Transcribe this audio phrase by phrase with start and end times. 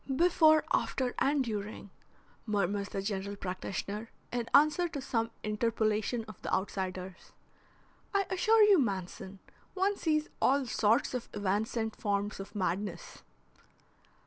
[0.15, 1.91] "Before, after, and during,"
[2.47, 7.33] murmurs the general practitioner in answer to some interpolation of the outsider's.
[8.11, 9.37] "I assure you, Manson,
[9.75, 13.21] one sees all sorts of evanescent forms of madness."